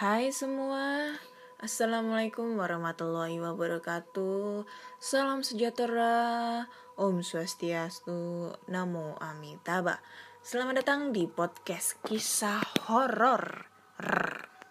[0.00, 1.12] Hai semua,
[1.60, 4.64] Assalamualaikum warahmatullahi wabarakatuh.
[4.96, 6.64] Salam sejahtera,
[6.96, 10.00] Om Swastiastu, Namo Amitabha.
[10.40, 13.68] Selamat datang di podcast kisah horor.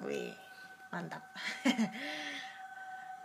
[0.01, 0.33] Wih,
[0.89, 1.21] mantap.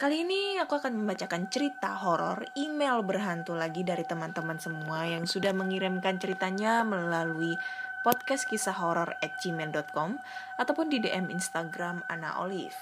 [0.05, 5.57] Kali ini aku akan membacakan cerita horor email berhantu lagi dari teman-teman semua yang sudah
[5.57, 7.57] mengirimkan ceritanya melalui
[8.05, 10.21] podcast kisah horor at gmail.com
[10.61, 12.77] ataupun di DM Instagram Ana Olive.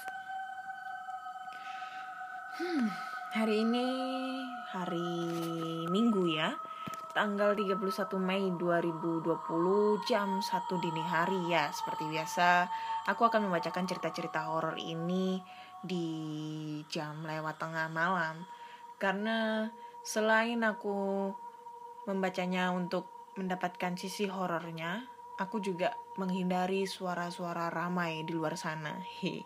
[2.59, 2.91] Hmm,
[3.31, 3.87] hari ini
[4.75, 5.15] hari
[5.87, 6.51] Minggu ya,
[7.15, 9.23] tanggal 31 Mei 2020
[10.03, 11.71] jam 1 dini hari ya.
[11.71, 12.67] Seperti biasa,
[13.07, 15.39] aku akan membacakan cerita-cerita horor ini
[15.79, 16.07] di
[16.91, 18.43] jam lewat tengah malam
[18.99, 19.71] karena
[20.03, 21.31] selain aku
[22.11, 23.07] membacanya untuk
[23.39, 28.93] mendapatkan sisi horornya, aku juga menghindari suara-suara ramai di luar sana.
[29.21, 29.41] He.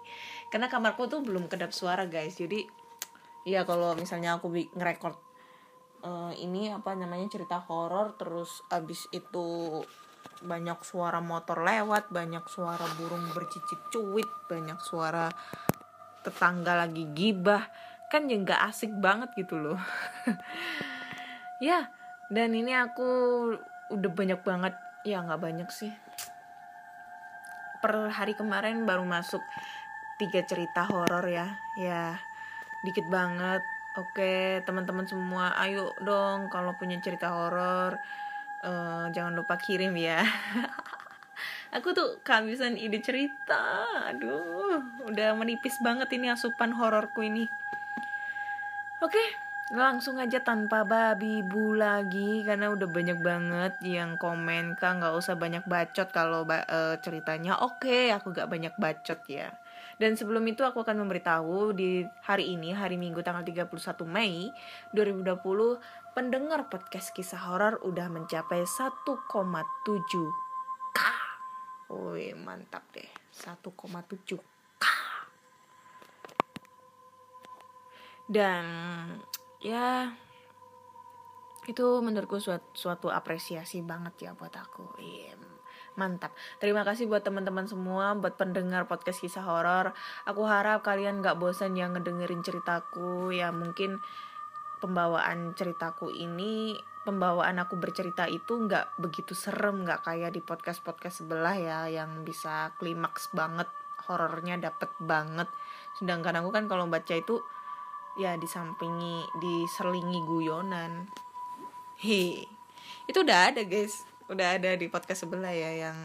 [0.51, 2.35] Karena kamarku tuh belum kedap suara guys.
[2.35, 2.63] Jadi
[3.47, 5.15] ya kalau misalnya aku ngerekord
[6.03, 9.79] uh, ini apa namanya cerita horor terus abis itu
[10.37, 15.31] banyak suara motor lewat, banyak suara burung bercicit cuit, banyak suara
[16.21, 17.63] tetangga lagi gibah
[18.07, 19.79] kan ya nggak asik banget gitu loh
[21.67, 21.91] ya
[22.31, 23.07] dan ini aku
[23.91, 24.75] udah banyak banget
[25.07, 25.95] ya nggak banyak sih.
[27.79, 29.39] Per hari kemarin baru masuk
[30.19, 31.55] tiga cerita horor ya.
[31.79, 32.19] Ya
[32.83, 33.63] dikit banget.
[33.95, 37.97] Oke teman-teman semua ayo dong kalau punya cerita horor
[38.67, 40.27] uh, jangan lupa kirim ya.
[41.75, 43.87] Aku tuh kehabisan ide cerita.
[44.11, 47.47] Aduh udah menipis banget ini asupan hororku ini.
[48.99, 55.11] Oke langsung aja tanpa babi bu lagi karena udah banyak banget yang komen kak nggak
[55.11, 57.59] usah banyak bacot kalau uh, ceritanya.
[57.59, 59.51] Oke aku gak banyak bacot ya.
[59.97, 63.73] Dan sebelum itu aku akan memberitahu di hari ini hari Minggu tanggal 31
[64.05, 64.47] Mei
[64.93, 65.35] 2020
[66.13, 70.47] pendengar podcast kisah horor udah mencapai 1,7
[71.87, 73.07] Wih mantap deh.
[73.31, 74.37] 1,7
[74.77, 74.85] K.
[78.27, 78.65] Dan
[79.67, 80.15] ya
[81.67, 84.95] itu menurutku suatu, suatu apresiasi banget ya buat aku.
[85.03, 85.35] Iya
[85.97, 86.31] mantap.
[86.61, 89.91] Terima kasih buat teman-teman semua buat pendengar podcast kisah horor.
[90.29, 93.33] Aku harap kalian gak bosan yang ngedengerin ceritaku.
[93.35, 93.99] Ya mungkin
[94.79, 101.25] pembawaan ceritaku ini pembawaan aku bercerita itu nggak begitu serem nggak kayak di podcast podcast
[101.25, 103.65] sebelah ya yang bisa klimaks banget
[104.05, 105.49] horornya dapet banget.
[105.97, 107.41] Sedangkan aku kan kalau baca itu
[108.17, 111.07] ya disampingi diselingi guyonan.
[112.01, 112.45] He
[113.07, 114.03] itu udah ada guys.
[114.27, 115.97] Udah ada di podcast sebelah ya yang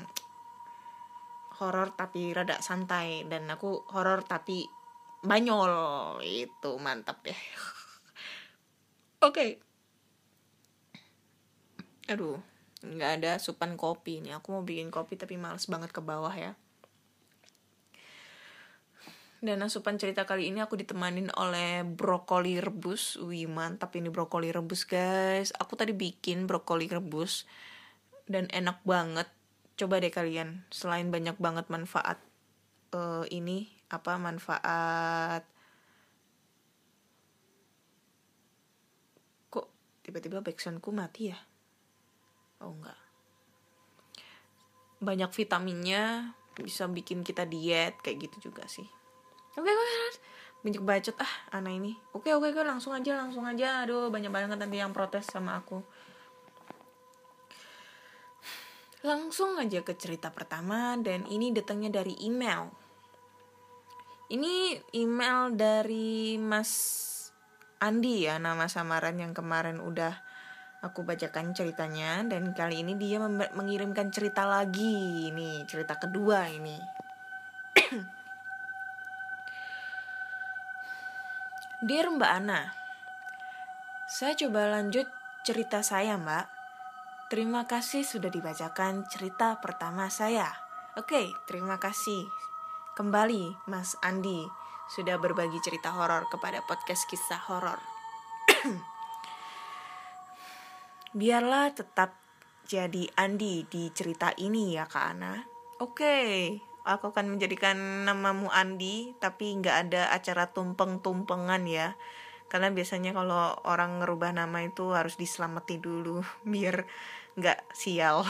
[1.58, 3.26] horor tapi rada santai.
[3.26, 4.68] Dan aku horor tapi
[5.24, 6.20] banyol.
[6.22, 7.34] Itu mantap ya
[9.26, 9.32] oke.
[9.32, 9.50] Okay
[12.10, 12.38] aduh
[12.82, 14.36] nggak ada supan kopi nih.
[14.42, 16.58] Aku mau bikin kopi tapi males banget ke bawah ya
[19.42, 23.18] dan asupan cerita kali ini aku ditemanin oleh brokoli rebus.
[23.18, 25.50] Wih mantap ini brokoli rebus guys.
[25.58, 27.44] Aku tadi bikin brokoli rebus
[28.30, 29.26] dan enak banget.
[29.74, 32.22] Coba deh kalian, selain banyak banget manfaat
[32.94, 35.44] uh, ini apa manfaat
[39.52, 39.68] kok
[40.00, 41.36] tiba-tiba backsoundku mati ya?
[42.62, 43.00] oh enggak
[45.02, 48.86] banyak vitaminnya bisa bikin kita diet kayak gitu juga sih
[49.56, 50.32] oke okay, oke
[50.62, 51.92] banyak bacot ah anak ini.
[52.14, 53.82] Oke okay, oke okay, langsung aja langsung aja.
[53.82, 55.82] Aduh banyak banget nanti yang protes sama aku.
[59.02, 62.70] Langsung aja ke cerita pertama dan ini datangnya dari email.
[64.30, 66.70] Ini email dari Mas
[67.82, 70.14] Andi ya nama samaran yang kemarin udah
[70.86, 72.22] aku bacakan ceritanya.
[72.22, 73.18] Dan kali ini dia
[73.58, 75.26] mengirimkan cerita lagi.
[75.34, 77.01] Ini cerita kedua ini
[81.82, 82.70] Dear Mbak Ana
[84.06, 85.02] Saya coba lanjut
[85.42, 86.46] cerita saya Mbak.
[87.26, 90.46] Terima kasih sudah dibacakan cerita pertama saya.
[90.94, 92.22] Oke, terima kasih.
[92.94, 94.46] Kembali Mas Andi
[94.94, 97.82] Sudah berbagi cerita horor kepada podcast kisah horor.
[101.18, 102.14] Biarlah tetap
[102.62, 105.34] jadi Andi di cerita ini ya Kak Ana.
[105.82, 111.94] Oke, aku akan menjadikan namamu Andi, tapi nggak ada acara tumpeng-tumpengan ya.
[112.50, 116.20] Karena biasanya kalau orang ngerubah nama itu harus diselamati dulu,
[116.52, 116.84] biar
[117.38, 118.26] nggak sial.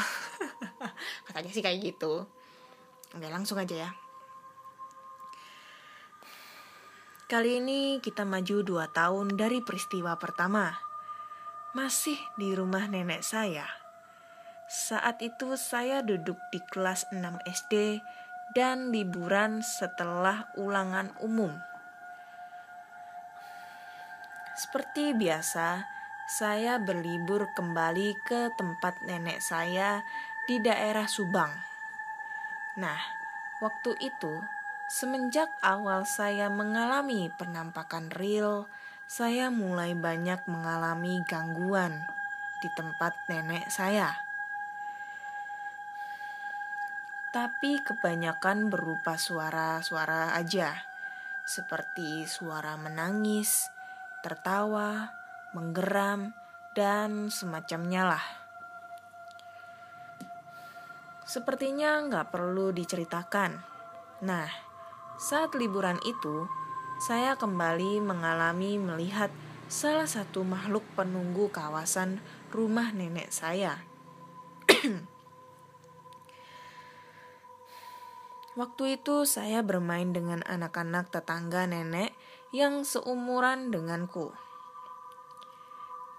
[1.27, 2.29] Katanya sih kayak gitu.
[3.13, 3.91] Oke, langsung aja ya.
[7.29, 10.77] Kali ini kita maju dua tahun dari peristiwa pertama.
[11.73, 13.65] Masih di rumah nenek saya.
[14.69, 18.05] Saat itu saya duduk di kelas 6 SD
[18.53, 21.53] dan liburan setelah ulangan umum.
[24.53, 25.89] Seperti biasa,
[26.29, 30.05] saya berlibur kembali ke tempat nenek saya
[30.45, 31.51] di daerah Subang.
[32.77, 33.01] Nah,
[33.65, 34.45] waktu itu,
[34.93, 38.69] semenjak awal saya mengalami penampakan real,
[39.09, 42.05] saya mulai banyak mengalami gangguan
[42.61, 44.32] di tempat nenek saya.
[47.33, 50.85] Tapi kebanyakan berupa suara-suara aja,
[51.49, 53.73] seperti suara menangis,
[54.21, 55.17] tertawa,
[55.57, 56.37] menggeram,
[56.77, 58.25] dan semacamnya lah.
[61.25, 63.65] Sepertinya nggak perlu diceritakan.
[64.29, 64.53] Nah,
[65.17, 66.45] saat liburan itu,
[67.01, 69.33] saya kembali mengalami melihat
[69.73, 72.21] salah satu makhluk penunggu kawasan
[72.53, 73.81] rumah nenek saya.
[78.53, 82.13] Waktu itu saya bermain dengan anak-anak tetangga nenek
[82.53, 84.29] yang seumuran denganku.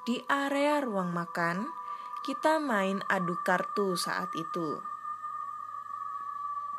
[0.01, 1.69] Di area ruang makan,
[2.25, 4.81] kita main adu kartu saat itu.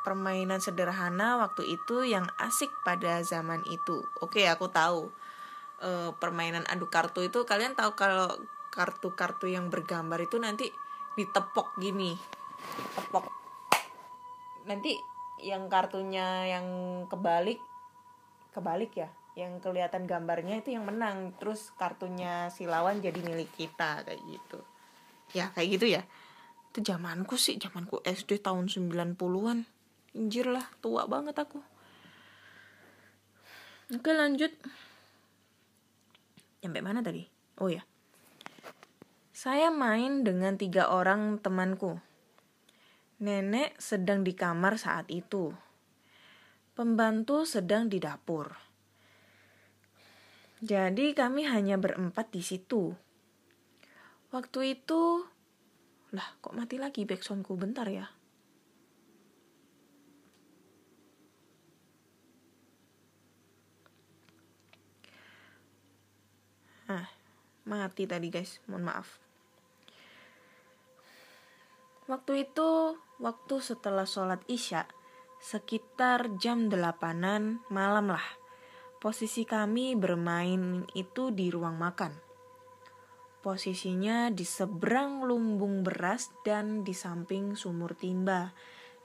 [0.03, 4.03] Permainan sederhana waktu itu yang asik pada zaman itu.
[4.19, 5.07] Oke, aku tahu.
[5.79, 8.27] E, permainan adu kartu itu kalian tahu kalau
[8.75, 10.67] kartu-kartu yang bergambar itu nanti
[11.15, 12.19] ditepok gini.
[12.99, 13.25] Tepok.
[14.67, 16.67] Nanti yang kartunya yang
[17.11, 17.59] kebalik
[18.55, 21.35] kebalik ya yang kelihatan gambarnya itu yang menang.
[21.37, 24.59] Terus kartunya si lawan jadi milik kita kayak gitu.
[25.35, 26.01] Ya kayak gitu ya.
[26.71, 29.67] Itu zamanku sih zamanku SD tahun 90-an
[30.15, 31.59] injir lah tua banget aku.
[33.91, 34.55] Oke lanjut.
[36.63, 37.27] Sampai mana tadi?
[37.59, 37.83] Oh ya.
[39.35, 41.99] Saya main dengan tiga orang temanku
[43.21, 45.51] nenek sedang di kamar saat itu
[46.75, 48.65] pembantu sedang di dapur
[50.65, 52.95] jadi kami hanya berempat di situ.
[54.31, 55.21] Waktu itu,
[56.15, 58.07] lah kok mati lagi backsoundku bentar ya.
[66.89, 67.05] Ah,
[67.67, 69.24] mati tadi guys, mohon maaf.
[72.05, 74.85] Waktu itu, waktu setelah sholat isya,
[75.41, 78.45] sekitar jam delapanan malam lah
[79.05, 82.09] Posisi kami bermain itu di ruang makan.
[83.37, 88.49] Posisinya di seberang lumbung beras dan di samping sumur timba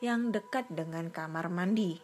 [0.00, 2.00] yang dekat dengan kamar mandi.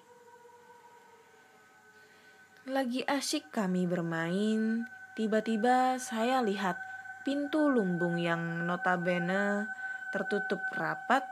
[2.68, 4.84] Lagi asyik kami bermain,
[5.16, 6.76] tiba-tiba saya lihat
[7.24, 9.64] pintu lumbung yang notabene
[10.16, 11.28] tertutup rapat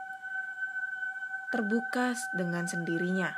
[1.49, 3.33] terbuka dengan sendirinya.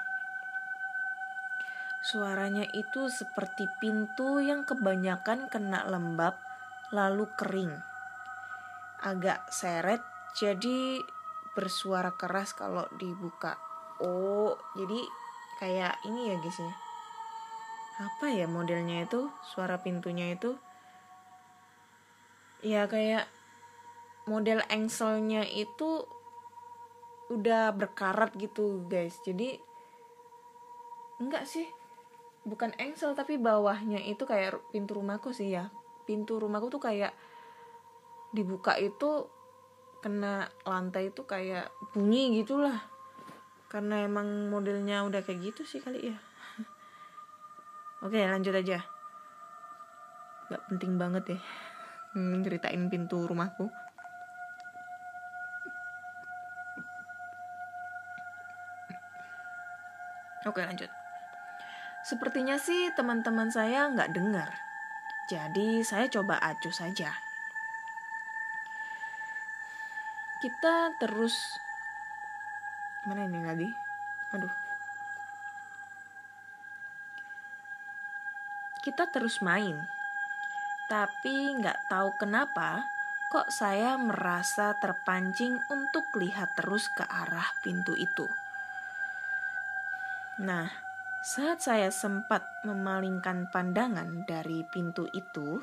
[2.03, 6.35] Suaranya itu seperti pintu yang kebanyakan kena lembab
[6.91, 7.79] lalu kering.
[8.99, 10.03] Agak seret
[10.35, 10.99] jadi
[11.55, 13.55] bersuara keras kalau dibuka.
[14.03, 14.99] Oh, jadi
[15.63, 16.75] kayak ini ya guys ya.
[18.03, 19.31] Apa ya modelnya itu?
[19.47, 20.59] Suara pintunya itu
[22.65, 23.36] ya kayak
[24.27, 26.03] model engselnya itu
[27.31, 29.19] udah berkarat gitu guys.
[29.23, 29.59] Jadi
[31.23, 31.67] enggak sih.
[32.47, 35.67] Bukan engsel tapi bawahnya itu kayak pintu rumahku sih ya.
[36.07, 37.11] Pintu rumahku tuh kayak
[38.31, 39.27] dibuka itu
[39.99, 42.87] kena lantai itu kayak bunyi gitulah.
[43.67, 46.17] Karena emang modelnya udah kayak gitu sih kali ya.
[48.07, 48.79] Oke lanjut aja.
[50.47, 51.39] Nggak penting banget ya.
[52.15, 53.67] Ceritain pintu rumahku
[60.47, 60.89] oke lanjut
[62.07, 64.47] Sepertinya sih teman-teman saya nggak dengar.
[65.27, 67.11] Jadi saya coba acuh saja.
[70.39, 71.35] Kita terus
[73.03, 73.69] mana ini lagi?
[74.31, 74.55] Aduh.
[78.79, 79.75] Kita terus main.
[80.87, 82.87] Tapi nggak tahu kenapa
[83.27, 88.31] kok saya merasa terpancing untuk lihat terus ke arah pintu itu.
[90.37, 90.69] Nah,
[91.25, 95.57] saat saya sempat memalingkan pandangan dari pintu itu,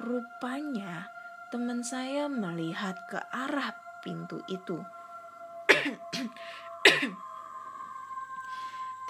[0.00, 1.12] rupanya
[1.52, 4.80] teman saya melihat ke arah pintu itu.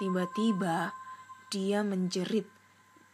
[0.03, 0.91] Tiba-tiba
[1.47, 2.51] dia menjerit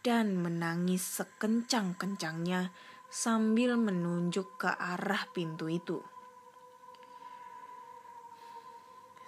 [0.02, 2.74] dan menangis sekencang-kencangnya
[3.06, 6.02] sambil menunjuk ke arah pintu itu.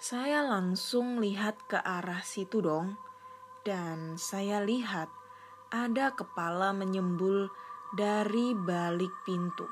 [0.01, 2.97] Saya langsung lihat ke arah situ dong,
[3.61, 5.13] dan saya lihat
[5.69, 7.53] ada kepala menyembul
[7.93, 9.69] dari balik pintu.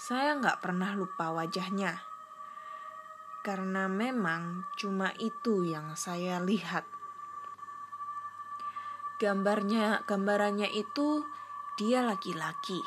[0.00, 2.00] Saya nggak pernah lupa wajahnya,
[3.44, 6.88] karena memang cuma itu yang saya lihat.
[9.20, 11.20] Gambarnya, gambarannya itu
[11.76, 12.80] dia laki-laki,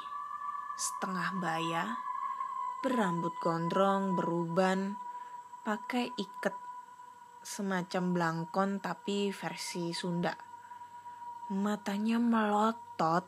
[0.82, 1.94] setengah baya,
[2.82, 5.05] berambut gondrong, beruban,
[5.66, 6.54] pakai iket
[7.42, 10.38] semacam belangkon tapi versi Sunda.
[11.50, 13.26] Matanya melotot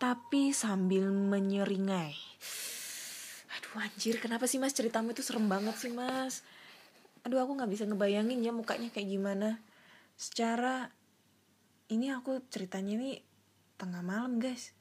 [0.00, 2.16] tapi sambil menyeringai.
[3.52, 6.40] Aduh anjir, kenapa sih mas ceritamu itu serem banget sih mas?
[7.28, 9.60] Aduh aku gak bisa ngebayangin ya mukanya kayak gimana.
[10.16, 10.88] Secara
[11.92, 13.20] ini aku ceritanya ini
[13.76, 14.72] tengah malam guys.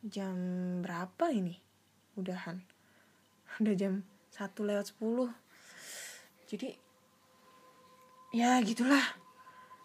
[0.00, 0.36] Jam
[0.80, 1.60] berapa ini?
[2.16, 2.64] Udahan.
[3.60, 5.30] Udah jam 1 lewat 10.
[6.50, 6.74] Jadi
[8.34, 9.06] ya gitulah.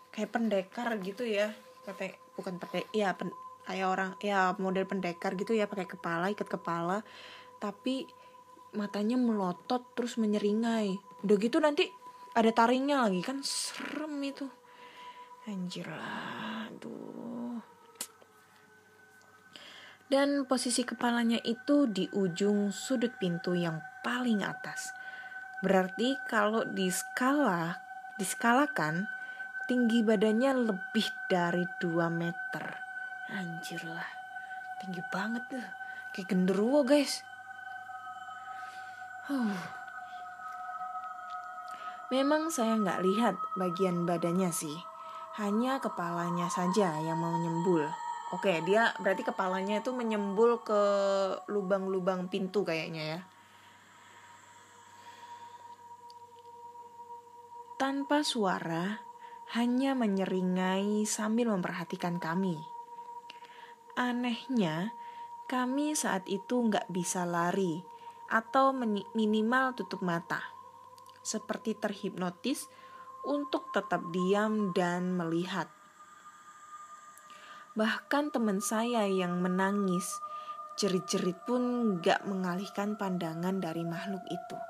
[0.10, 1.53] Kayak pendekar gitu ya.
[1.86, 3.29] Pakai bukan pakai ya pen,
[3.70, 7.06] kayak orang ya model pendekar gitu ya pakai kepala ikat kepala.
[7.62, 8.10] Tapi
[8.74, 10.98] matanya melotot terus menyeringai.
[11.22, 11.86] Udah gitu nanti
[12.34, 14.50] ada taringnya lagi kan serem itu.
[15.46, 17.62] Anjir lah aduh.
[20.10, 24.96] Dan posisi kepalanya itu di ujung sudut pintu yang paling atas
[25.60, 27.84] berarti kalau di skala
[28.20, 29.08] diskalakan
[29.70, 32.65] tinggi badannya lebih dari 2 meter.
[33.29, 34.10] Anjir lah,
[34.82, 35.68] tinggi banget tuh.
[36.10, 37.22] Kayak genderuwo guys.
[39.29, 39.53] Huh.
[42.10, 44.74] Memang saya nggak lihat bagian badannya sih.
[45.38, 47.86] Hanya kepalanya saja yang mau nyembul.
[48.34, 50.82] Oke, dia berarti kepalanya itu menyembul ke
[51.46, 53.20] lubang-lubang pintu kayaknya ya.
[57.79, 59.07] Tanpa suara,
[59.55, 62.59] hanya menyeringai sambil memperhatikan kami.
[63.95, 64.91] Anehnya,
[65.48, 67.79] kami saat itu nggak bisa lari
[68.27, 68.75] atau
[69.15, 70.43] minimal tutup mata,
[71.24, 72.67] seperti terhipnotis
[73.24, 75.71] untuk tetap diam dan melihat.
[77.79, 80.19] Bahkan teman saya yang menangis,
[80.75, 84.69] jerit-jerit pun nggak mengalihkan pandangan dari makhluk itu.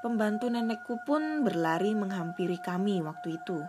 [0.00, 3.60] Pembantu nenekku pun berlari menghampiri kami waktu itu.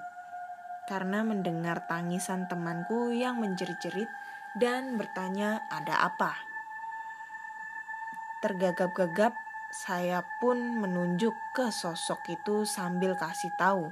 [0.88, 4.08] Karena mendengar tangisan temanku yang menjerit-jerit
[4.56, 6.40] dan bertanya ada apa.
[8.40, 9.36] Tergagap-gagap,
[9.72, 13.92] saya pun menunjuk ke sosok itu sambil kasih tahu.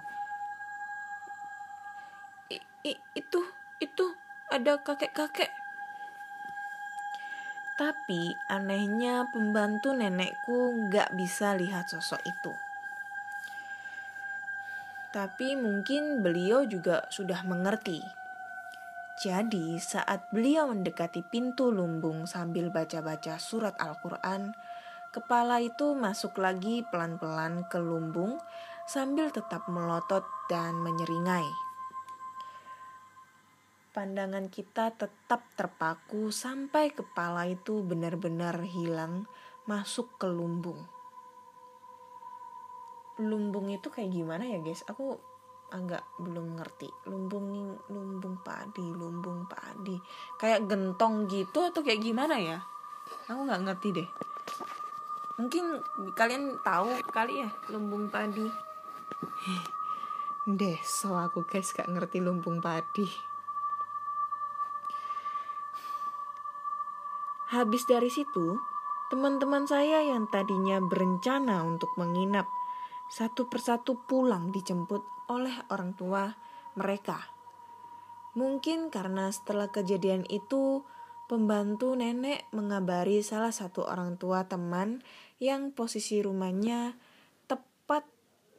[2.88, 3.40] I, itu,
[3.84, 4.06] itu
[4.48, 5.52] ada kakek-kakek
[7.80, 12.52] tapi anehnya pembantu nenekku gak bisa lihat sosok itu.
[15.16, 18.04] Tapi mungkin beliau juga sudah mengerti.
[19.24, 24.52] Jadi saat beliau mendekati pintu lumbung sambil baca-baca surat Al-Quran,
[25.16, 28.44] kepala itu masuk lagi pelan-pelan ke lumbung
[28.92, 31.69] sambil tetap melotot dan menyeringai
[34.00, 39.28] pandangan kita tetap terpaku sampai kepala itu benar-benar hilang
[39.68, 40.88] masuk ke lumbung.
[43.20, 44.88] Lumbung itu kayak gimana ya guys?
[44.88, 45.20] Aku
[45.76, 46.88] agak belum ngerti.
[47.12, 50.00] Lumbung lumbung padi, lumbung padi.
[50.40, 52.64] Kayak gentong gitu atau kayak gimana ya?
[53.28, 54.10] Aku nggak ngerti deh.
[55.44, 55.76] Mungkin
[56.16, 58.48] kalian tahu kali ya lumbung padi.
[60.48, 63.28] Deh, so aku guys gak ngerti lumbung padi.
[67.50, 68.62] Habis dari situ,
[69.10, 72.46] teman-teman saya yang tadinya berencana untuk menginap
[73.10, 75.02] satu persatu pulang dijemput
[75.34, 76.30] oleh orang tua
[76.78, 77.18] mereka.
[78.38, 80.86] Mungkin karena setelah kejadian itu,
[81.26, 85.02] pembantu nenek mengabari salah satu orang tua teman
[85.42, 87.02] yang posisi rumahnya
[87.50, 88.06] tepat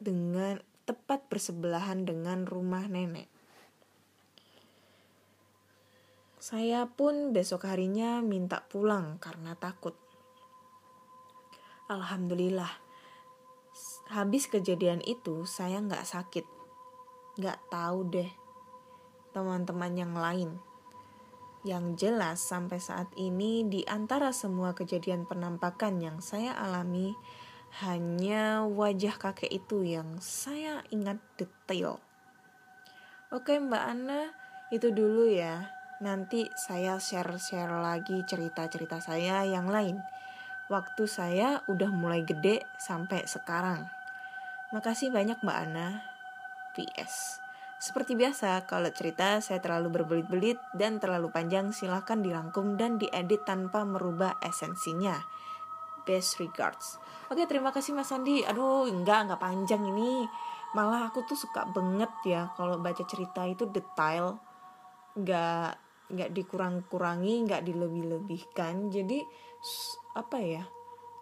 [0.03, 3.30] dengan tepat bersebelahan dengan rumah nenek.
[6.41, 9.93] Saya pun besok harinya minta pulang karena takut.
[11.85, 12.81] Alhamdulillah,
[14.09, 16.45] habis kejadian itu saya nggak sakit.
[17.37, 18.31] Nggak tahu deh
[19.37, 20.57] teman-teman yang lain.
[21.61, 27.13] Yang jelas sampai saat ini di antara semua kejadian penampakan yang saya alami,
[27.85, 32.01] hanya wajah kakek itu yang saya ingat detail.
[33.29, 34.33] Oke Mbak Ana,
[34.73, 35.80] itu dulu ya.
[36.01, 40.01] Nanti saya share-share lagi cerita-cerita saya yang lain.
[40.65, 43.85] Waktu saya udah mulai gede sampai sekarang.
[44.73, 46.01] Makasih banyak Mbak Ana.
[46.73, 47.37] PS.
[47.77, 53.85] Seperti biasa, kalau cerita saya terlalu berbelit-belit dan terlalu panjang, silahkan dirangkum dan diedit tanpa
[53.85, 55.21] merubah esensinya.
[56.09, 56.97] Best regards.
[57.29, 58.41] Oke, terima kasih Mas Andi.
[58.41, 60.25] Aduh, enggak, enggak panjang ini.
[60.73, 64.41] Malah aku tuh suka banget ya kalau baca cerita itu detail.
[65.13, 68.91] Enggak nggak dikurang-kurangi, nggak dilebih-lebihkan.
[68.91, 69.23] Jadi
[70.15, 70.63] apa ya?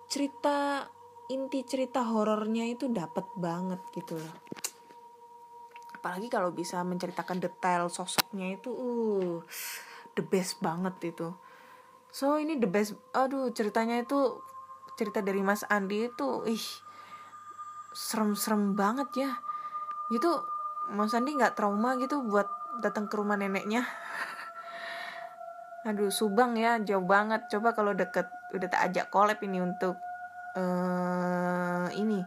[0.09, 0.89] Cerita
[1.29, 4.35] inti cerita horornya itu dapat banget gitu loh.
[5.93, 9.43] Apalagi kalau bisa menceritakan detail sosoknya itu uh
[10.17, 11.29] the best banget itu.
[12.09, 12.97] So ini the best.
[13.13, 14.41] Aduh, ceritanya itu
[14.97, 16.65] cerita dari Mas Andi itu ih
[17.93, 19.31] serem-serem banget ya.
[20.09, 20.29] Gitu
[20.89, 22.49] Mas Andi nggak trauma gitu buat
[22.81, 23.85] datang ke rumah neneknya
[25.87, 27.47] aduh Subang ya jauh banget.
[27.47, 29.95] Coba kalau deket udah tak ajak collab ini untuk
[30.57, 32.19] uh, ini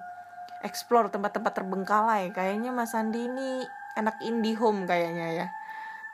[0.62, 2.30] explore tempat-tempat terbengkalai.
[2.30, 3.66] Kayaknya Mas Andi ini
[3.98, 5.46] anak indie home kayaknya ya.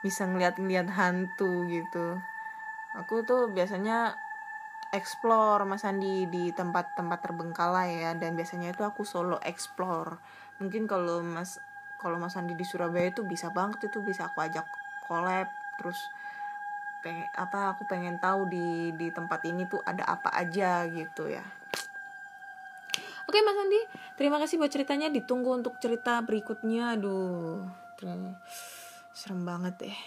[0.01, 2.19] Bisa ngeliat-ngeliat hantu gitu.
[2.97, 4.17] Aku tuh biasanya
[4.89, 8.11] explore Mas Andi di tempat-tempat terbengkalai ya.
[8.17, 10.17] Dan biasanya itu aku solo explore.
[10.59, 11.61] Mungkin kalau Mas
[12.01, 14.01] kalau Mas Andi di Surabaya itu bisa banget itu.
[14.01, 14.65] Bisa aku ajak
[15.05, 15.47] collab
[15.79, 15.99] terus
[16.99, 21.43] pengen apa aku pengen tahu di di tempat ini tuh ada apa aja gitu ya
[23.29, 23.77] Oke Mas Andi,
[24.17, 25.05] terima kasih buat ceritanya.
[25.13, 26.97] Ditunggu untuk cerita berikutnya.
[26.97, 27.61] Aduh,
[29.13, 29.97] serem banget deh.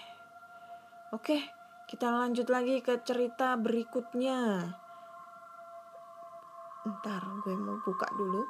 [1.14, 1.38] Oke,
[1.86, 4.74] kita lanjut lagi ke cerita berikutnya.
[6.82, 8.42] Ntar gue mau buka dulu.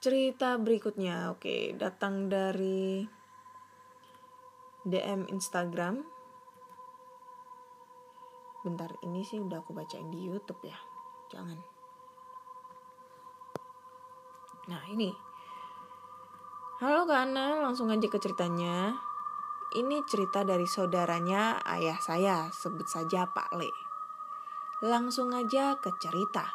[0.00, 3.04] Cerita berikutnya, oke, datang dari
[4.86, 6.06] DM Instagram.
[8.62, 10.78] Bentar ini sih udah aku bacain di YouTube ya.
[11.26, 11.58] Jangan.
[14.70, 15.10] Nah ini.
[16.78, 18.94] Halo Kak Ana langsung aja ke ceritanya.
[19.74, 22.46] Ini cerita dari saudaranya ayah saya.
[22.54, 23.70] Sebut saja Pak Le.
[24.86, 26.46] Langsung aja ke cerita.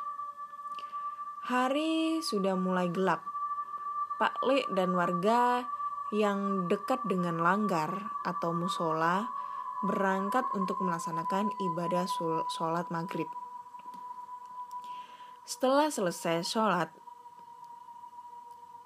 [1.52, 3.28] Hari sudah mulai gelap.
[4.16, 5.68] Pak Le dan warga
[6.12, 9.32] yang dekat dengan langgar atau musola
[9.82, 12.06] berangkat untuk melaksanakan ibadah
[12.52, 13.28] sholat maghrib.
[15.48, 16.92] Setelah selesai sholat,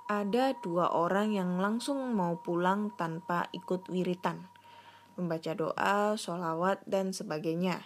[0.05, 4.45] ada dua orang yang langsung mau pulang tanpa ikut wiritan,
[5.17, 7.81] membaca doa, sholawat, dan sebagainya.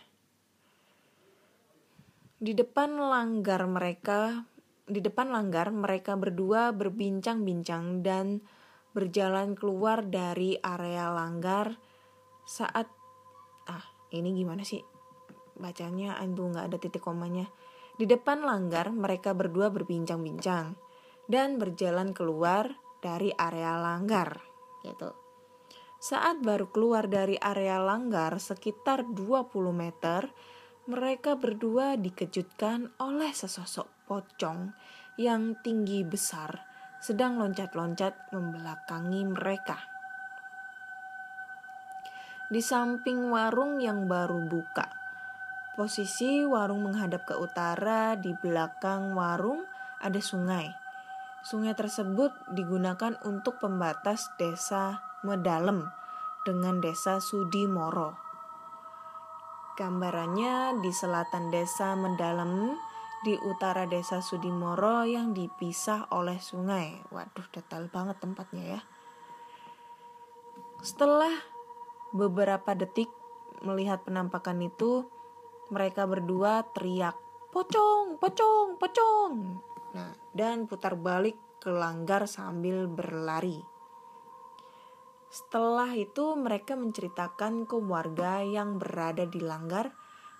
[2.39, 4.47] Di depan langgar mereka,
[4.83, 8.43] di depan langgar mereka berdua berbincang-bincang dan
[8.93, 11.77] berjalan keluar dari area langgar
[12.45, 12.89] saat
[13.69, 14.81] ah ini gimana sih?
[15.59, 17.45] Bacanya aduh nggak ada titik komanya.
[17.99, 20.73] Di depan langgar mereka berdua berbincang-bincang
[21.29, 22.73] dan berjalan keluar
[23.03, 24.39] dari area langgar
[24.81, 25.13] gitu.
[25.99, 30.31] Saat baru keluar dari area langgar sekitar 20 meter
[30.87, 34.71] mereka berdua dikejutkan oleh sesosok pocong
[35.19, 36.68] yang tinggi besar
[36.99, 39.79] sedang loncat-loncat membelakangi mereka.
[42.51, 44.91] Di samping warung yang baru buka,
[45.79, 49.63] posisi warung menghadap ke utara, di belakang warung
[50.03, 50.75] ada sungai.
[51.39, 55.87] Sungai tersebut digunakan untuk pembatas desa Medalem
[56.43, 58.19] dengan desa Sudimoro.
[59.79, 62.75] Gambarannya di selatan desa Medalem
[63.19, 67.03] di utara desa Sudimoro yang dipisah oleh sungai.
[67.11, 68.81] Waduh, detail banget tempatnya ya.
[70.79, 71.35] Setelah
[72.15, 73.11] beberapa detik
[73.59, 75.03] melihat penampakan itu,
[75.67, 77.19] mereka berdua teriak,
[77.51, 79.33] "Pocong, pocong, pocong!"
[79.91, 83.59] Nah, dan putar balik ke langgar sambil berlari.
[85.29, 89.93] Setelah itu mereka menceritakan ke warga yang berada di langgar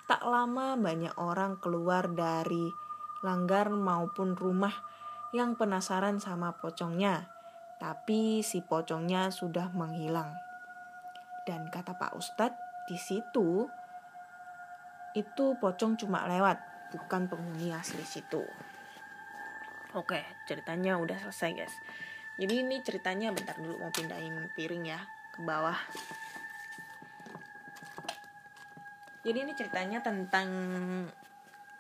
[0.10, 2.74] Tak lama banyak orang keluar dari
[3.22, 4.74] langgar maupun rumah
[5.38, 7.30] yang penasaran sama pocongnya.
[7.78, 10.34] Tapi si pocongnya sudah menghilang.
[11.46, 12.58] Dan kata Pak Ustadz,
[12.90, 13.70] di situ
[15.14, 16.58] itu pocong cuma lewat,
[16.90, 18.42] bukan penghuni asli situ.
[19.94, 21.76] Oke, ceritanya udah selesai guys.
[22.42, 25.02] Jadi ini ceritanya bentar dulu mau pindahin piring ya
[25.38, 25.78] ke bawah.
[29.30, 30.50] Jadi ini ceritanya tentang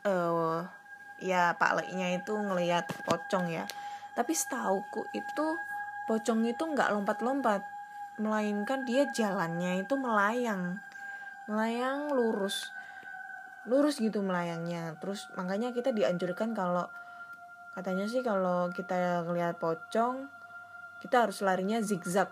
[0.05, 0.61] uh,
[1.17, 3.65] ya Pak Leknya itu ngelihat pocong ya.
[4.13, 5.57] Tapi setauku itu
[6.05, 7.65] pocong itu nggak lompat-lompat.
[8.21, 10.77] Melainkan dia jalannya itu melayang.
[11.49, 12.69] Melayang lurus.
[13.65, 14.93] Lurus gitu melayangnya.
[15.01, 16.85] Terus makanya kita dianjurkan kalau
[17.73, 20.29] katanya sih kalau kita ngelihat pocong
[21.01, 22.29] kita harus larinya zigzag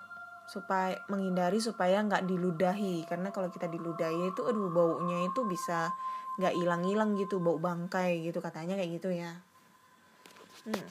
[0.48, 3.04] supaya menghindari supaya nggak diludahi.
[3.06, 5.92] Karena kalau kita diludahi itu aduh baunya itu bisa
[6.38, 9.32] nggak hilang-hilang gitu bau bangkai gitu katanya kayak gitu ya.
[10.68, 10.90] Hmm.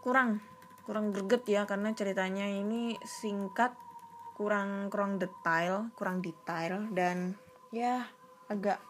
[0.00, 0.40] kurang
[0.88, 3.76] kurang greget ya karena ceritanya ini singkat
[4.34, 7.36] kurang kurang detail kurang detail dan
[7.68, 8.08] ya
[8.48, 8.80] agak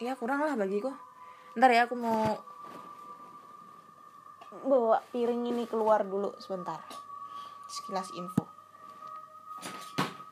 [0.00, 0.94] ya kurang lah bagiku.
[1.58, 2.38] Ntar ya aku mau
[4.50, 6.82] bawa piring ini keluar dulu sebentar.
[7.70, 8.44] Sekilas info.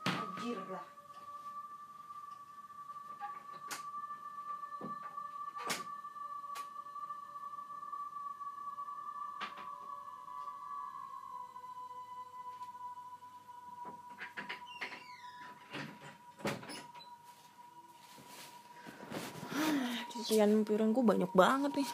[0.05, 0.83] Anjir lah.
[20.09, 21.89] Cucian piringku banyak banget nih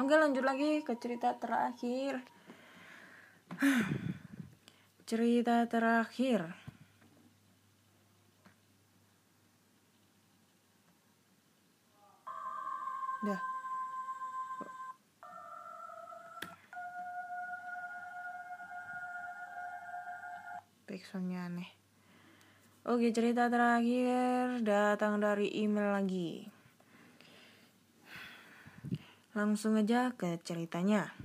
[0.00, 2.24] oke lanjut lagi ke cerita terakhir.
[5.10, 6.56] Cerita terakhir.
[13.20, 13.42] Dah.
[20.88, 21.70] Backsoundnya aneh.
[22.88, 26.59] Oke cerita terakhir datang dari email lagi
[29.40, 31.16] Langsung aja ke ceritanya.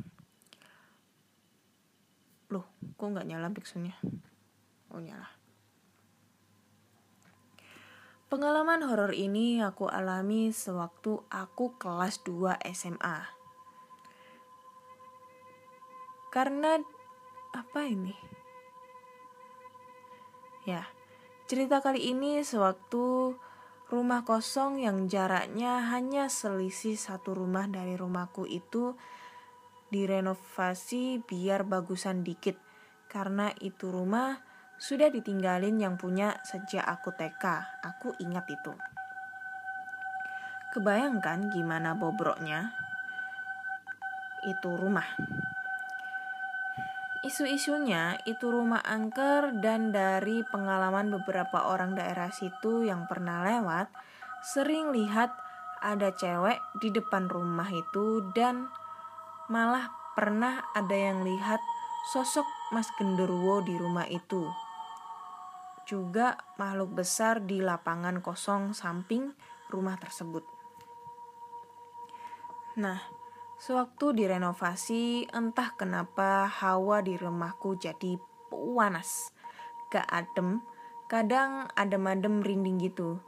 [2.48, 2.64] Loh,
[2.96, 3.92] kok nggak nyala pixelnya?
[4.88, 5.28] Oh nyala.
[8.32, 13.28] Pengalaman horor ini aku alami sewaktu aku kelas 2 SMA.
[16.32, 16.80] Karena
[17.52, 18.16] apa ini?
[20.64, 20.88] Ya,
[21.52, 23.36] cerita kali ini sewaktu
[23.86, 28.98] Rumah kosong yang jaraknya hanya selisih satu rumah dari rumahku itu
[29.94, 32.58] direnovasi biar bagusan dikit
[33.06, 34.42] karena itu rumah
[34.82, 37.46] sudah ditinggalin yang punya sejak aku TK.
[37.86, 38.74] Aku ingat itu.
[40.76, 42.76] Kebayangkan gimana bobroknya
[44.44, 45.08] itu rumah.
[47.26, 53.90] Isu-isunya itu rumah angker dan dari pengalaman beberapa orang daerah situ yang pernah lewat,
[54.46, 55.34] sering lihat
[55.82, 58.70] ada cewek di depan rumah itu dan
[59.50, 61.58] malah pernah ada yang lihat
[62.14, 64.46] sosok Mas Genderuwo di rumah itu.
[65.90, 69.34] Juga makhluk besar di lapangan kosong samping
[69.74, 70.46] rumah tersebut.
[72.78, 73.02] Nah,
[73.56, 78.20] Sewaktu direnovasi, entah kenapa hawa di rumahku jadi
[78.52, 79.32] panas.
[79.88, 80.60] Gak adem,
[81.08, 83.24] kadang adem-adem merinding gitu.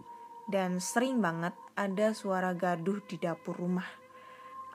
[0.52, 3.88] Dan sering banget ada suara gaduh di dapur rumah.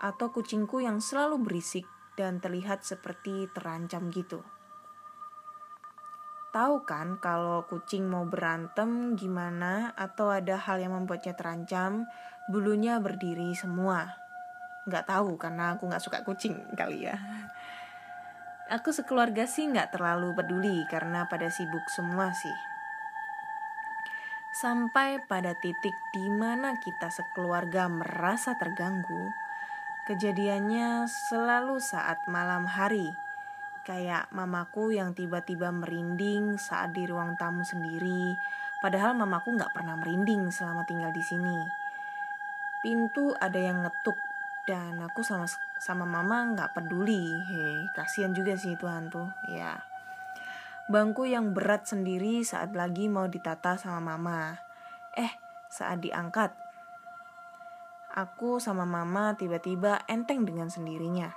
[0.00, 1.84] Atau kucingku yang selalu berisik
[2.16, 4.40] dan terlihat seperti terancam gitu.
[6.52, 12.08] Tahu kan kalau kucing mau berantem gimana atau ada hal yang membuatnya terancam,
[12.48, 14.21] bulunya berdiri semua
[14.86, 17.16] nggak tahu karena aku nggak suka kucing kali ya.
[18.72, 22.56] Aku sekeluarga sih nggak terlalu peduli karena pada sibuk semua sih.
[24.52, 29.32] Sampai pada titik di mana kita sekeluarga merasa terganggu
[30.04, 33.12] kejadiannya selalu saat malam hari.
[33.82, 38.38] Kayak mamaku yang tiba-tiba merinding saat di ruang tamu sendiri
[38.82, 41.58] padahal mamaku nggak pernah merinding selama tinggal di sini.
[42.82, 44.31] Pintu ada yang ngetuk
[44.62, 45.50] dan aku sama
[45.82, 47.26] sama mama nggak peduli.
[47.50, 49.82] Hei kasihan juga sih itu hantu ya.
[50.86, 54.58] Bangku yang berat sendiri saat lagi mau ditata sama mama.
[55.18, 55.30] Eh
[55.70, 56.54] saat diangkat.
[58.12, 61.32] Aku sama mama tiba-tiba enteng dengan sendirinya.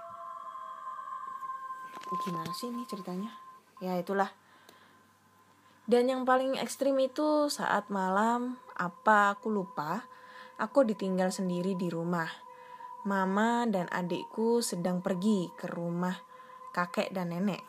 [2.25, 3.31] Gimana sih ini ceritanya?
[3.79, 4.29] Ya itulah.
[5.85, 10.03] Dan yang paling ekstrim itu saat malam apa aku lupa
[10.57, 12.44] aku ditinggal sendiri di rumah
[13.05, 16.17] Mama dan adikku sedang pergi ke rumah
[16.73, 17.61] kakek dan nenek.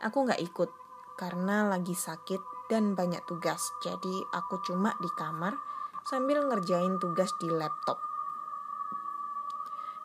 [0.00, 0.72] Aku gak ikut
[1.20, 5.60] karena lagi sakit dan banyak tugas, jadi aku cuma di kamar
[6.08, 8.00] sambil ngerjain tugas di laptop.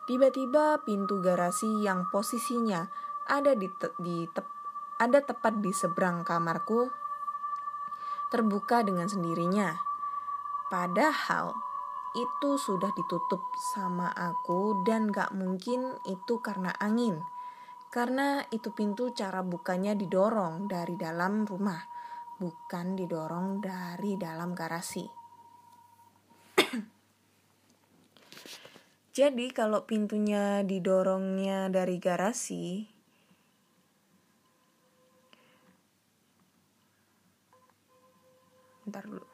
[0.04, 2.92] Tiba-tiba pintu garasi yang posisinya
[3.24, 4.44] ada di, te di te
[5.00, 6.92] ada tepat di seberang kamarku
[8.28, 9.80] terbuka dengan sendirinya.
[10.68, 11.71] Padahal
[12.12, 13.40] itu sudah ditutup
[13.72, 17.20] sama aku dan gak mungkin itu karena angin.
[17.92, 21.84] Karena itu pintu cara bukanya didorong dari dalam rumah,
[22.40, 25.04] bukan didorong dari dalam garasi.
[29.16, 32.92] Jadi kalau pintunya didorongnya dari garasi,
[38.82, 39.26] Bentar dulu.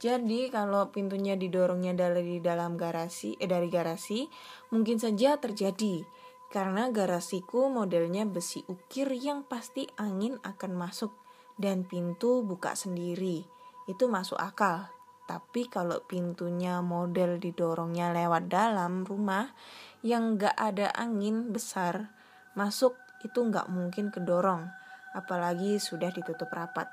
[0.00, 4.24] Jadi kalau pintunya didorongnya dari dalam garasi eh dari garasi
[4.72, 6.08] mungkin saja terjadi
[6.48, 11.12] karena garasiku modelnya besi ukir yang pasti angin akan masuk
[11.60, 13.44] dan pintu buka sendiri.
[13.84, 14.88] Itu masuk akal.
[15.28, 19.52] Tapi kalau pintunya model didorongnya lewat dalam rumah
[20.00, 22.10] yang gak ada angin besar
[22.58, 24.66] masuk itu gak mungkin kedorong
[25.14, 26.90] apalagi sudah ditutup rapat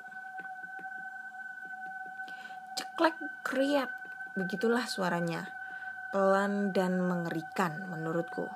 [2.98, 3.94] ceklek kriat.
[4.34, 5.46] Begitulah suaranya.
[6.10, 8.50] Pelan dan mengerikan menurutku.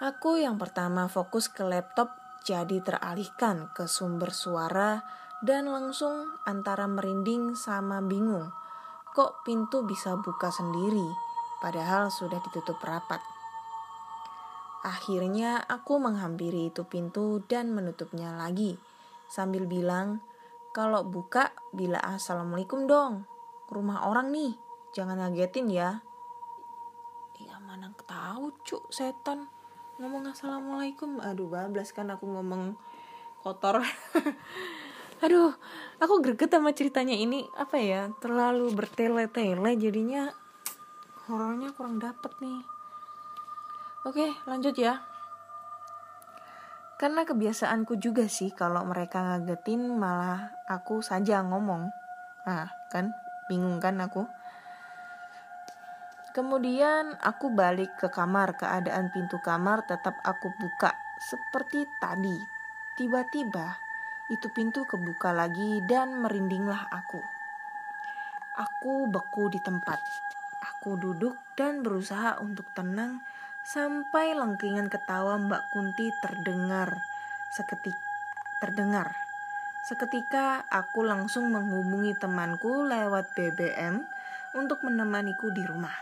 [0.00, 5.04] Aku yang pertama fokus ke laptop jadi teralihkan ke sumber suara
[5.44, 8.48] dan langsung antara merinding sama bingung.
[9.12, 11.04] Kok pintu bisa buka sendiri
[11.60, 13.20] padahal sudah ditutup rapat.
[14.88, 18.80] Akhirnya aku menghampiri itu pintu dan menutupnya lagi
[19.28, 20.24] sambil bilang,
[20.76, 23.24] kalau buka, bila assalamualaikum dong.
[23.72, 24.60] Rumah orang nih,
[24.92, 26.04] jangan ngagetin ya.
[27.40, 29.48] Ya mana tahu cuk setan
[29.96, 31.24] ngomong assalamualaikum.
[31.24, 32.76] Aduh bablas kan aku ngomong
[33.40, 33.80] kotor.
[35.24, 35.56] Aduh,
[35.96, 40.28] aku greget sama ceritanya ini apa ya terlalu bertele-tele jadinya
[41.24, 42.60] horornya kurang dapet nih.
[44.04, 45.15] Oke, lanjut ya.
[46.96, 51.92] Karena kebiasaanku juga sih kalau mereka ngagetin malah aku saja ngomong.
[52.48, 53.12] Nah, kan
[53.52, 54.24] bingung kan aku.
[56.32, 62.36] Kemudian aku balik ke kamar, keadaan pintu kamar tetap aku buka seperti tadi.
[62.96, 63.76] Tiba-tiba
[64.32, 67.20] itu pintu kebuka lagi dan merindinglah aku.
[68.56, 70.00] Aku beku di tempat.
[70.64, 73.20] Aku duduk dan berusaha untuk tenang
[73.66, 77.02] sampai lengkingan ketawa Mbak Kunti terdengar
[77.50, 77.98] seketik
[78.62, 79.10] terdengar.
[79.90, 84.06] Seketika aku langsung menghubungi temanku lewat BBM
[84.54, 85.94] untuk menemaniku di rumah.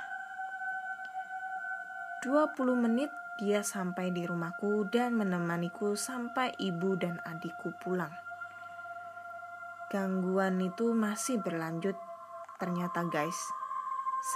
[2.20, 3.08] 20 menit
[3.40, 8.12] dia sampai di rumahku dan menemaniku sampai ibu dan adikku pulang.
[9.88, 11.96] Gangguan itu masih berlanjut
[12.60, 13.36] ternyata guys.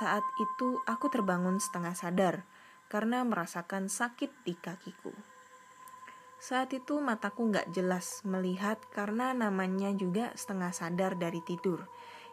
[0.00, 2.44] Saat itu aku terbangun setengah sadar
[2.88, 5.12] karena merasakan sakit di kakiku.
[6.38, 11.84] Saat itu mataku nggak jelas melihat karena namanya juga setengah sadar dari tidur.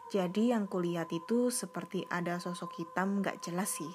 [0.06, 3.90] Jadi yang kulihat itu seperti ada sosok hitam nggak jelas sih.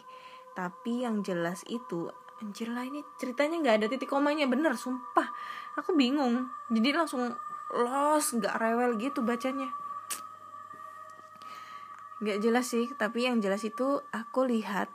[0.51, 2.11] Tapi yang jelas itu,
[2.43, 5.31] anjir lah ini ceritanya nggak ada titik komanya bener, sumpah.
[5.79, 6.51] Aku bingung.
[6.67, 7.31] Jadi langsung
[7.71, 9.71] los, nggak rewel gitu bacanya.
[12.19, 14.91] Nggak jelas sih, tapi yang jelas itu aku lihat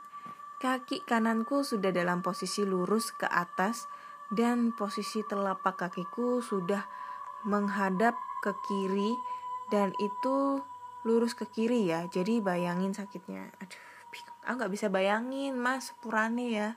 [0.57, 3.85] Kaki kananku sudah dalam posisi lurus ke atas
[4.33, 6.81] dan posisi telapak kakiku sudah
[7.45, 9.13] menghadap ke kiri
[9.69, 10.65] dan itu
[11.05, 12.09] lurus ke kiri ya.
[12.09, 13.53] Jadi bayangin sakitnya.
[13.61, 13.87] Aduh.
[14.47, 16.69] Aku gak bisa bayangin mas purane ya.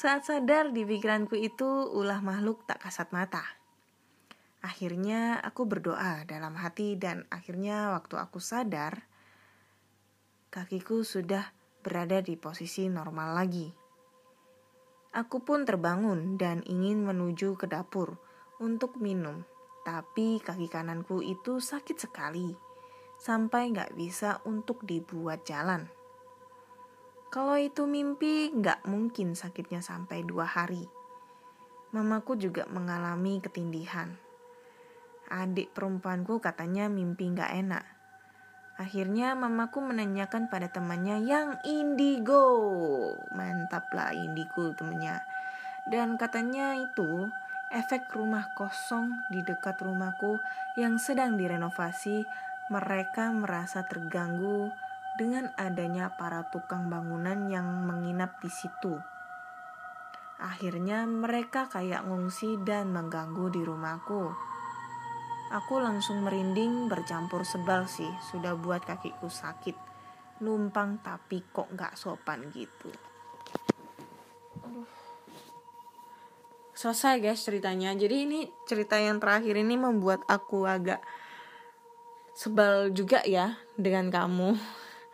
[0.00, 3.42] Saat sadar di pikiranku itu ulah makhluk tak kasat mata.
[4.62, 9.04] Akhirnya aku berdoa dalam hati dan akhirnya waktu aku sadar
[10.54, 13.68] kakiku sudah berada di posisi normal lagi.
[15.10, 18.14] Aku pun terbangun dan ingin menuju ke dapur
[18.62, 19.42] untuk minum,
[19.82, 22.54] tapi kaki kananku itu sakit sekali,
[23.18, 25.90] sampai nggak bisa untuk dibuat jalan.
[27.30, 30.86] Kalau itu mimpi, nggak mungkin sakitnya sampai dua hari.
[31.90, 34.14] Mamaku juga mengalami ketindihan.
[35.30, 37.99] Adik perempuanku katanya mimpi nggak enak
[38.80, 42.48] Akhirnya mamaku menanyakan pada temannya yang indigo.
[43.28, 45.20] Mantap lah indigo temennya.
[45.84, 47.28] Dan katanya itu
[47.68, 50.40] efek rumah kosong di dekat rumahku
[50.80, 52.24] yang sedang direnovasi,
[52.72, 54.72] mereka merasa terganggu
[55.20, 58.96] dengan adanya para tukang bangunan yang menginap di situ.
[60.40, 64.49] Akhirnya mereka kayak ngungsi dan mengganggu di rumahku.
[65.50, 69.74] Aku langsung merinding bercampur sebal sih, sudah buat kakiku sakit.
[70.46, 72.86] Numpang tapi kok nggak sopan gitu.
[76.70, 77.90] Selesai guys ceritanya.
[77.98, 81.02] Jadi ini cerita yang terakhir ini membuat aku agak
[82.30, 84.54] sebal juga ya dengan kamu.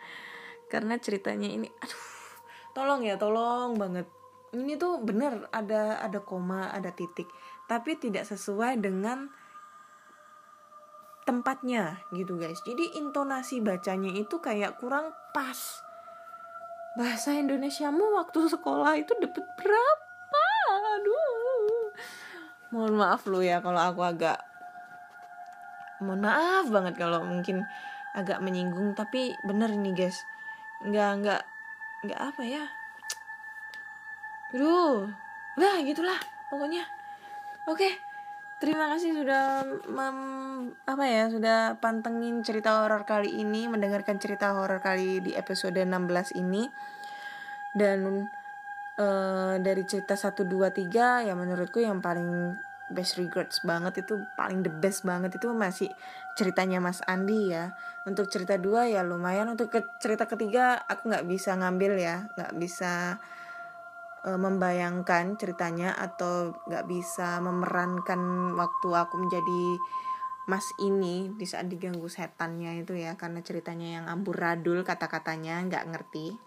[0.73, 2.07] Karena ceritanya ini, aduh,
[2.77, 4.05] tolong ya, tolong banget.
[4.55, 7.29] ini tuh bener ada ada koma ada titik
[7.69, 9.29] tapi tidak sesuai dengan
[11.27, 12.63] tempatnya gitu guys.
[12.63, 15.83] Jadi intonasi bacanya itu kayak kurang pas.
[16.97, 20.47] Bahasa Indonesiamu waktu sekolah itu dapat berapa?
[20.97, 21.93] Aduh.
[22.73, 24.39] Mohon maaf lu ya kalau aku agak
[26.01, 27.65] mohon maaf banget kalau mungkin
[28.17, 30.23] agak menyinggung tapi bener nih guys.
[30.87, 31.43] Nggak nggak
[32.07, 32.65] nggak apa ya.
[34.55, 35.11] Aduh,
[35.59, 36.17] udah gitulah
[36.49, 36.87] pokoknya.
[37.67, 37.99] Oke,
[38.59, 40.19] terima kasih sudah mem,
[40.89, 46.37] apa ya sudah pantengin cerita horor kali ini, mendengarkan cerita horor kali di episode 16
[46.37, 46.69] ini.
[47.77, 48.25] Dan
[48.97, 54.63] uh, dari cerita 1 2 3 ya menurutku yang paling best regards banget itu paling
[54.63, 55.91] the best banget itu masih
[56.39, 57.75] ceritanya Mas Andi ya
[58.07, 62.55] untuk cerita dua ya lumayan untuk ke cerita ketiga aku nggak bisa ngambil ya nggak
[62.55, 63.19] bisa
[64.27, 69.79] e, membayangkan ceritanya atau nggak bisa memerankan waktu aku menjadi
[70.47, 76.39] Mas ini di saat diganggu setannya itu ya karena ceritanya yang amburadul kata-katanya nggak ngerti.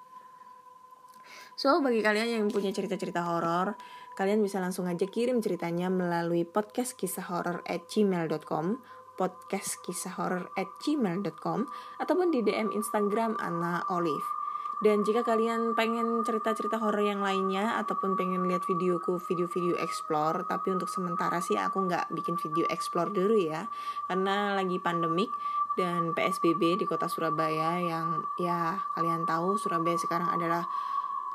[1.59, 3.75] So bagi kalian yang punya cerita-cerita horor,
[4.15, 8.79] kalian bisa langsung aja kirim ceritanya melalui podcast kisah horor at gmail.com
[9.19, 11.67] podcast kisah horor at gmail.com
[11.99, 14.38] ataupun di DM Instagram Anna Olive.
[14.79, 20.71] Dan jika kalian pengen cerita-cerita horor yang lainnya ataupun pengen lihat videoku video-video explore, tapi
[20.71, 23.67] untuk sementara sih aku nggak bikin video explore dulu ya,
[24.07, 25.27] karena lagi pandemik
[25.75, 30.63] dan PSBB di kota Surabaya yang ya kalian tahu Surabaya sekarang adalah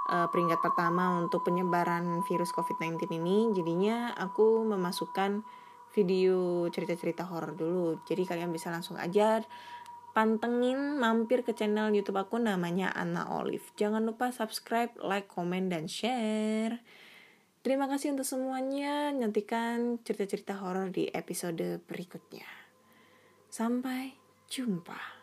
[0.08, 3.52] uh, peringkat pertama untuk penyebaran virus COVID-19 ini.
[3.52, 5.44] Jadinya aku memasukkan
[5.92, 8.00] video cerita-cerita horor dulu.
[8.08, 9.44] Jadi kalian bisa langsung aja
[10.14, 13.66] pantengin mampir ke channel YouTube aku namanya Anna Olive.
[13.74, 16.78] Jangan lupa subscribe, like, komen, dan share.
[17.60, 19.10] Terima kasih untuk semuanya.
[19.10, 22.46] Nantikan cerita-cerita horor di episode berikutnya.
[23.50, 24.14] Sampai
[24.46, 25.13] jumpa.